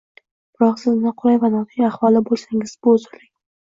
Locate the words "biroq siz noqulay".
0.55-1.39